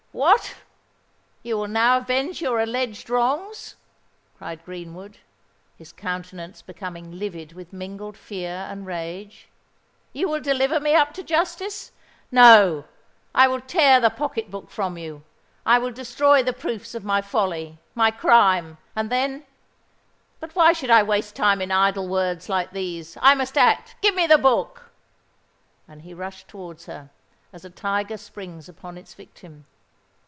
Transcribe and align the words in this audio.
"What! 0.13 0.55
you 1.41 1.55
will 1.55 1.69
now 1.69 1.97
avenge 1.99 2.41
your 2.41 2.59
alleged 2.59 3.09
wrongs!" 3.09 3.77
cried 4.37 4.63
Greenwood, 4.65 5.19
his 5.77 5.93
countenance 5.93 6.61
becoming 6.61 7.17
livid 7.17 7.53
with 7.53 7.71
mingled 7.71 8.17
fear 8.17 8.67
and 8.69 8.85
rage: 8.85 9.47
"you 10.11 10.27
will 10.27 10.41
deliver 10.41 10.81
me 10.81 10.95
up 10.95 11.13
to 11.13 11.23
justice? 11.23 11.93
No—I 12.29 13.47
will 13.47 13.61
tear 13.61 14.01
the 14.01 14.09
pocket 14.09 14.51
book 14.51 14.69
from 14.69 14.97
you—I 14.97 15.79
will 15.79 15.91
destroy 15.91 16.43
the 16.43 16.51
proofs 16.53 16.93
of 16.93 17.05
my 17.05 17.21
folly—my 17.21 18.11
crime; 18.11 18.77
and 18.93 19.09
then——but 19.09 20.53
why 20.53 20.73
should 20.73 20.91
I 20.91 21.03
waste 21.03 21.37
time 21.37 21.61
in 21.61 21.71
idle 21.71 22.07
words 22.09 22.49
like 22.49 22.71
these; 22.71 23.17
I 23.21 23.33
must 23.33 23.57
act! 23.57 23.95
Give 24.01 24.13
me 24.13 24.27
the 24.27 24.37
book!" 24.37 24.91
And 25.87 26.01
he 26.01 26.13
rushed 26.13 26.49
towards 26.49 26.85
her, 26.87 27.09
as 27.53 27.63
a 27.63 27.69
tiger 27.69 28.17
springs 28.17 28.67
upon 28.67 28.97
its 28.97 29.13
victim. 29.13 29.65